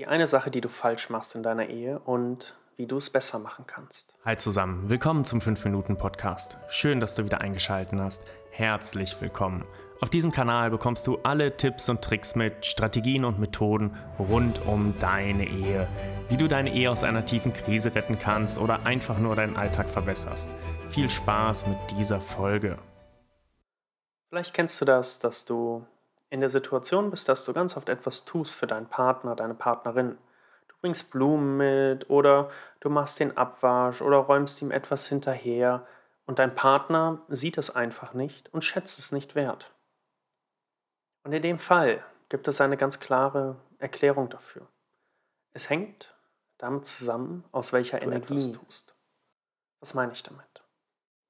[0.00, 3.38] Die eine Sache, die du falsch machst in deiner Ehe und wie du es besser
[3.38, 4.14] machen kannst.
[4.24, 6.56] Hi zusammen, willkommen zum 5-Minuten-Podcast.
[6.68, 8.24] Schön, dass du wieder eingeschaltet hast.
[8.50, 9.66] Herzlich willkommen.
[10.00, 14.98] Auf diesem Kanal bekommst du alle Tipps und Tricks mit, Strategien und Methoden rund um
[14.98, 15.86] deine Ehe.
[16.30, 19.90] Wie du deine Ehe aus einer tiefen Krise retten kannst oder einfach nur deinen Alltag
[19.90, 20.54] verbesserst.
[20.88, 22.78] Viel Spaß mit dieser Folge.
[24.30, 25.84] Vielleicht kennst du das, dass du
[26.30, 30.16] in der Situation bist, dass du ganz oft etwas tust für deinen Partner, deine Partnerin.
[30.68, 35.86] Du bringst Blumen mit oder du machst den Abwasch oder räumst ihm etwas hinterher
[36.26, 39.72] und dein Partner sieht es einfach nicht und schätzt es nicht wert.
[41.24, 44.68] Und in dem Fall gibt es eine ganz klare Erklärung dafür.
[45.52, 46.14] Es hängt
[46.58, 48.94] damit zusammen, aus welcher du Energie du tust.
[49.80, 50.62] Was meine ich damit?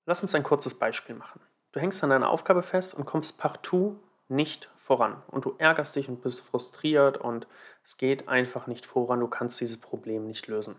[0.05, 1.41] Lass uns ein kurzes Beispiel machen.
[1.73, 3.99] Du hängst an einer Aufgabe fest und kommst partout
[4.31, 5.23] nicht voran.
[5.29, 7.47] Und du ärgerst dich und bist frustriert und
[7.85, 9.21] es geht einfach nicht voran.
[9.21, 10.77] Du kannst dieses Problem nicht lösen.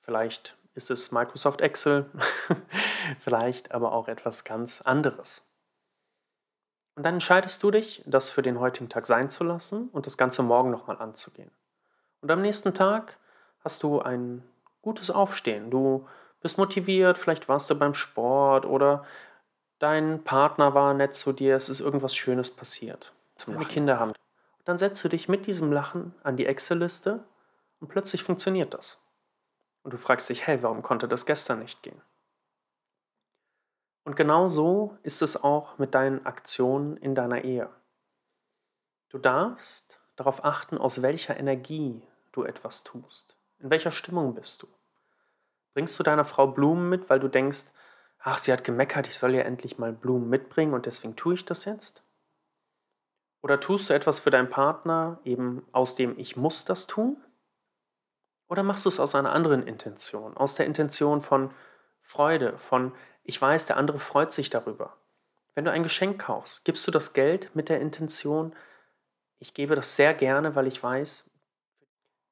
[0.00, 2.10] Vielleicht ist es Microsoft Excel,
[3.20, 5.46] vielleicht aber auch etwas ganz anderes.
[6.96, 10.16] Und dann entscheidest du dich, das für den heutigen Tag sein zu lassen und das
[10.16, 11.50] Ganze morgen nochmal anzugehen.
[12.20, 13.18] Und am nächsten Tag
[13.60, 14.44] hast du ein
[14.82, 15.70] gutes Aufstehen.
[15.70, 16.06] Du
[16.40, 19.04] bist motiviert, vielleicht warst du beim Sport oder
[19.78, 23.12] dein Partner war nett zu dir, es ist irgendwas Schönes passiert.
[23.36, 24.10] Zum Deine Kinder haben.
[24.10, 27.24] Und dann setzt du dich mit diesem Lachen an die Excel-Liste
[27.80, 28.98] und plötzlich funktioniert das.
[29.82, 32.00] Und du fragst dich, hey, warum konnte das gestern nicht gehen?
[34.04, 37.70] Und genau so ist es auch mit deinen Aktionen in deiner Ehe.
[39.08, 42.02] Du darfst darauf achten, aus welcher Energie
[42.32, 43.36] du etwas tust.
[43.58, 44.68] In welcher Stimmung bist du?
[45.72, 47.66] Bringst du deiner Frau Blumen mit, weil du denkst,
[48.24, 51.44] ach, sie hat gemeckert, ich soll ihr endlich mal Blumen mitbringen und deswegen tue ich
[51.44, 52.02] das jetzt?
[53.42, 57.22] Oder tust du etwas für deinen Partner eben aus dem Ich muss das tun?
[58.48, 61.52] Oder machst du es aus einer anderen Intention, aus der Intention von
[62.00, 64.96] Freude, von Ich weiß, der andere freut sich darüber.
[65.54, 68.56] Wenn du ein Geschenk kaufst, gibst du das Geld mit der Intention,
[69.38, 71.30] ich gebe das sehr gerne, weil ich weiß,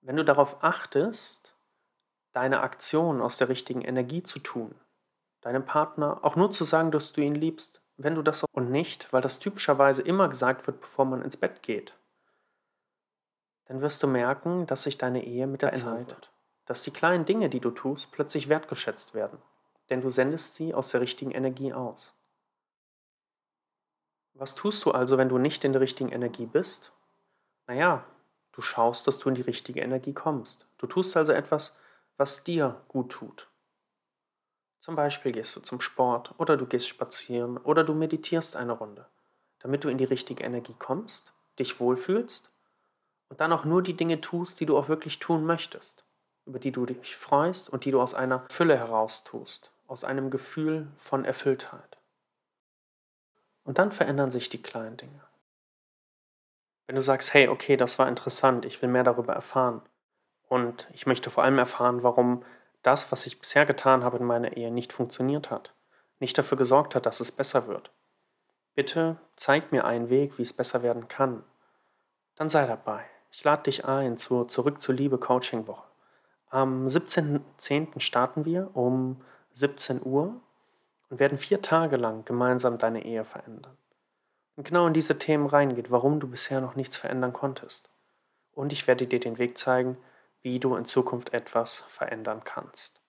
[0.01, 1.55] wenn du darauf achtest,
[2.33, 4.75] deine Aktion aus der richtigen Energie zu tun,
[5.43, 9.13] deinem Partner auch nur zu sagen, dass du ihn liebst, wenn du das und nicht,
[9.13, 11.95] weil das typischerweise immer gesagt wird, bevor man ins Bett geht,
[13.67, 16.31] dann wirst du merken, dass sich deine Ehe mit der Zeit wird.
[16.67, 19.39] Dass die kleinen Dinge, die du tust, plötzlich wertgeschätzt werden.
[19.91, 22.15] Denn du sendest sie aus der richtigen Energie aus.
[24.35, 26.93] Was tust du also, wenn du nicht in der richtigen Energie bist?
[27.67, 28.05] Naja,
[28.53, 30.67] du schaust, dass du in die richtige Energie kommst.
[30.79, 31.79] Du tust also etwas,
[32.17, 33.49] was dir gut tut.
[34.83, 39.07] Zum Beispiel gehst du zum Sport oder du gehst spazieren oder du meditierst eine Runde,
[39.61, 42.51] damit du in die richtige Energie kommst, dich wohlfühlst
[43.29, 46.05] und dann auch nur die Dinge tust, die du auch wirklich tun möchtest,
[46.47, 50.31] über die du dich freust und die du aus einer Fülle heraus tust, aus einem
[50.31, 51.99] Gefühl von Erfülltheit.
[53.63, 55.23] Und dann verändern sich die kleinen Dinge.
[56.89, 59.81] Wenn du sagst, hey, okay, das war interessant, ich will mehr darüber erfahren
[60.49, 62.43] und ich möchte vor allem erfahren, warum
[62.83, 65.73] das, was ich bisher getan habe in meiner Ehe, nicht funktioniert hat,
[66.19, 67.91] nicht dafür gesorgt hat, dass es besser wird.
[68.75, 71.45] Bitte zeig mir einen Weg, wie es besser werden kann.
[72.37, 73.05] Dann sei dabei.
[73.31, 75.87] Ich lade dich ein zur Zurück zur Liebe Coaching Woche.
[76.51, 78.01] Am 17.10.
[78.01, 79.23] starten wir um
[79.53, 80.41] 17 Uhr
[81.09, 83.77] und werden vier Tage lang gemeinsam deine Ehe verändern.
[84.57, 87.91] Und genau in diese Themen reingeht, warum du bisher noch nichts verändern konntest.
[88.55, 89.97] Und ich werde dir den Weg zeigen,
[90.43, 93.01] wie du in Zukunft etwas verändern kannst.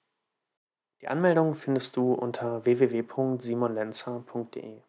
[1.02, 4.82] Die Anmeldung findest du unter www.simonlenzer.de.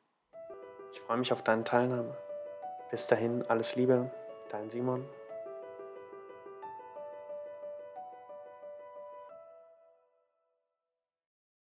[0.92, 2.16] Ich freue mich auf deine Teilnahme.
[2.90, 4.12] Bis dahin, alles Liebe,
[4.50, 5.04] dein Simon.